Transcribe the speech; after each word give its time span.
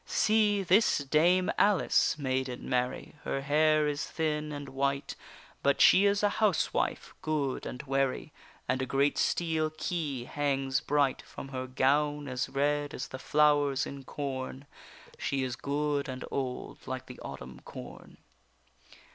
See, 0.07 0.63
this 0.63 0.97
dame 0.97 1.51
Alice, 1.59 2.17
maiden 2.17 2.67
Mary, 2.67 3.13
Her 3.23 3.41
hair 3.41 3.87
is 3.87 4.03
thin 4.07 4.51
and 4.51 4.67
white, 4.69 5.15
But 5.61 5.79
she 5.79 6.05
is 6.07 6.23
a 6.23 6.29
housewife 6.41 7.13
good 7.21 7.67
and 7.67 7.83
wary, 7.83 8.33
And 8.67 8.81
a 8.81 8.87
great 8.87 9.19
steel 9.19 9.69
key 9.69 10.23
hangs 10.23 10.79
bright 10.81 11.21
From 11.21 11.49
her 11.49 11.67
gown, 11.67 12.27
as 12.27 12.49
red 12.49 12.95
as 12.95 13.09
the 13.09 13.19
flowers 13.19 13.85
in 13.85 14.03
corn; 14.03 14.65
She 15.19 15.43
is 15.43 15.55
good 15.55 16.09
and 16.09 16.25
old 16.31 16.87
like 16.87 17.05
the 17.05 17.19
autumn 17.19 17.59
corn. 17.59 18.17